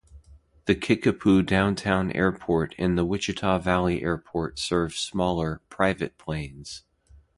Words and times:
The 0.65 0.73
Kickapoo 0.73 1.43
Downtown 1.43 2.11
Airport 2.13 2.73
and 2.79 2.97
the 2.97 3.05
Wichita 3.05 3.59
Valley 3.59 4.01
Airport 4.01 4.57
serve 4.57 4.95
smaller, 4.97 5.61
private 5.69 6.17
planes. 6.17 6.83